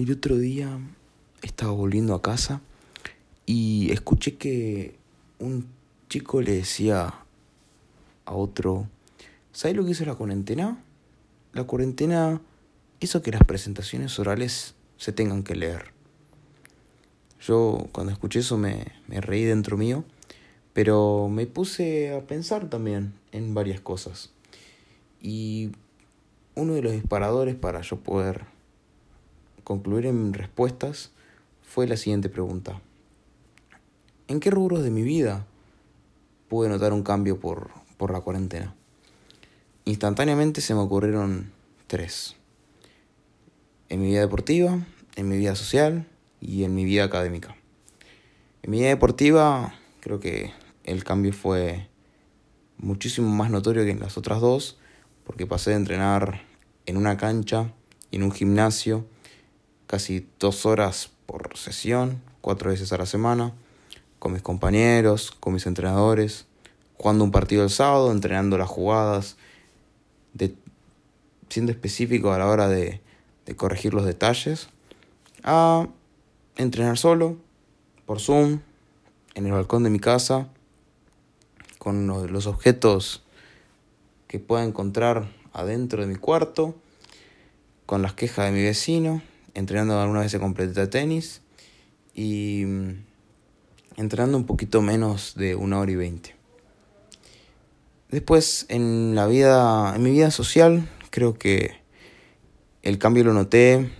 [0.00, 0.78] El otro día
[1.42, 2.62] estaba volviendo a casa
[3.44, 4.96] y escuché que
[5.38, 5.66] un
[6.08, 7.16] chico le decía
[8.24, 8.88] a otro,
[9.52, 10.82] ¿sabes lo que hizo la cuarentena?
[11.52, 12.40] La cuarentena
[12.98, 15.92] hizo que las presentaciones orales se tengan que leer.
[17.38, 20.04] Yo cuando escuché eso me, me reí dentro mío,
[20.72, 24.30] pero me puse a pensar también en varias cosas.
[25.20, 25.72] Y
[26.54, 28.46] uno de los disparadores para yo poder
[29.70, 31.12] concluir en respuestas
[31.62, 32.80] fue la siguiente pregunta.
[34.26, 35.46] ¿En qué rubros de mi vida
[36.48, 38.74] pude notar un cambio por, por la cuarentena?
[39.84, 41.52] Instantáneamente se me ocurrieron
[41.86, 42.34] tres.
[43.88, 46.04] En mi vida deportiva, en mi vida social
[46.40, 47.54] y en mi vida académica.
[48.64, 50.50] En mi vida deportiva creo que
[50.82, 51.86] el cambio fue
[52.76, 54.78] muchísimo más notorio que en las otras dos,
[55.22, 56.42] porque pasé de entrenar
[56.86, 57.72] en una cancha
[58.10, 59.06] y en un gimnasio
[59.90, 63.52] casi dos horas por sesión, cuatro veces a la semana,
[64.20, 66.46] con mis compañeros, con mis entrenadores,
[66.96, 69.36] jugando un partido el sábado, entrenando las jugadas,
[71.48, 73.00] siendo específico a la hora de,
[73.46, 74.68] de corregir los detalles,
[75.42, 75.88] a
[76.54, 77.38] entrenar solo,
[78.06, 78.60] por Zoom,
[79.34, 80.46] en el balcón de mi casa,
[81.78, 83.24] con los objetos
[84.28, 86.76] que pueda encontrar adentro de mi cuarto,
[87.86, 89.20] con las quejas de mi vecino,
[89.54, 91.42] entrenando alguna vez completita de tenis
[92.14, 93.04] y mm,
[93.96, 96.36] entrenando un poquito menos de una hora y veinte.
[98.10, 101.80] Después en la vida, en mi vida social, creo que
[102.82, 103.92] el cambio lo noté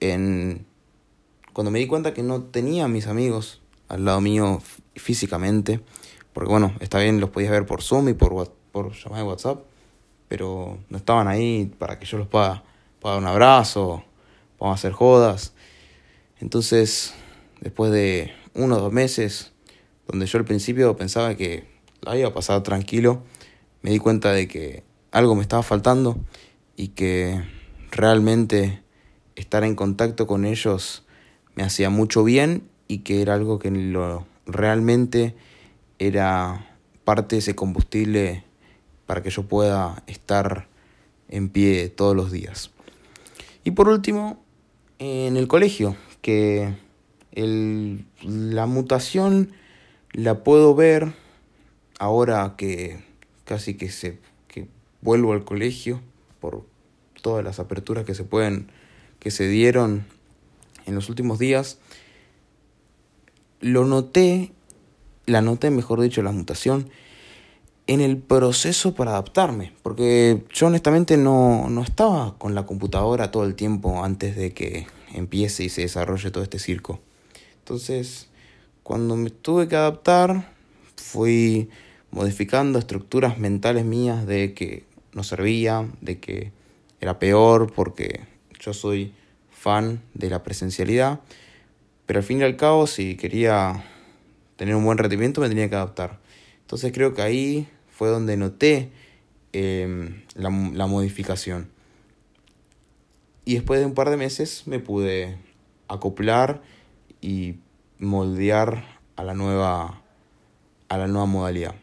[0.00, 0.66] en
[1.52, 4.60] cuando me di cuenta que no tenía a mis amigos al lado mío
[4.94, 5.80] físicamente,
[6.32, 9.64] porque bueno, está bien, los podías ver por Zoom y por, por llamada de WhatsApp,
[10.28, 12.64] pero no estaban ahí para que yo los pueda,
[13.00, 14.04] pueda dar un abrazo,
[14.60, 15.52] a hacer jodas.
[16.40, 17.14] Entonces,
[17.60, 19.52] después de uno o dos meses,
[20.06, 21.66] donde yo al principio pensaba que
[22.02, 23.22] la iba a pasar tranquilo,
[23.82, 26.18] me di cuenta de que algo me estaba faltando
[26.76, 27.42] y que
[27.90, 28.82] realmente
[29.34, 31.04] estar en contacto con ellos
[31.54, 35.34] me hacía mucho bien y que era algo que lo, realmente
[35.98, 38.44] era parte de ese combustible
[39.06, 40.68] para que yo pueda estar
[41.28, 42.70] en pie todos los días.
[43.64, 44.44] Y por último,
[44.98, 46.74] en el colegio, que
[47.32, 49.52] el, la mutación
[50.12, 51.12] la puedo ver
[51.98, 53.04] ahora que
[53.44, 54.18] casi que se
[54.48, 54.68] que
[55.02, 56.00] vuelvo al colegio
[56.40, 56.64] por
[57.22, 58.68] todas las aperturas que se pueden
[59.20, 60.06] que se dieron
[60.86, 61.78] en los últimos días.
[63.60, 64.52] Lo noté
[65.26, 66.88] la noté mejor dicho la mutación
[67.86, 73.44] en el proceso para adaptarme, porque yo honestamente no, no estaba con la computadora todo
[73.44, 77.00] el tiempo antes de que empiece y se desarrolle todo este circo.
[77.58, 78.28] Entonces,
[78.82, 80.52] cuando me tuve que adaptar,
[80.96, 81.68] fui
[82.10, 86.52] modificando estructuras mentales mías de que no servía, de que
[87.00, 88.20] era peor porque
[88.58, 89.12] yo soy
[89.50, 91.20] fan de la presencialidad,
[92.06, 93.84] pero al fin y al cabo si quería
[94.56, 96.18] tener un buen rendimiento me tenía que adaptar.
[96.60, 98.90] Entonces creo que ahí fue donde noté
[99.54, 101.70] em, la, la modificación.
[103.46, 105.38] Y después de un par de meses me pude
[105.88, 106.60] acoplar
[107.22, 107.54] y
[107.98, 108.84] moldear
[109.16, 110.02] a la nueva,
[110.90, 111.74] a la nueva modalidad.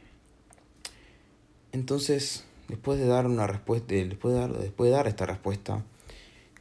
[1.72, 5.84] Entonces, después de dar una respuesta, después de dar, después de dar esta respuesta,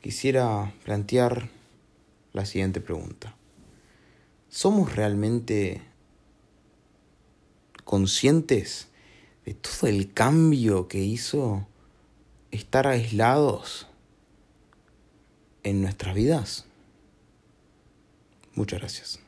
[0.00, 1.50] quisiera plantear
[2.32, 3.36] la siguiente pregunta.
[4.48, 5.82] ¿Somos realmente
[7.84, 8.88] conscientes
[9.44, 11.66] de todo el cambio que hizo
[12.50, 13.86] estar aislados
[15.62, 16.66] en nuestras vidas?
[18.54, 19.20] Muchas gracias.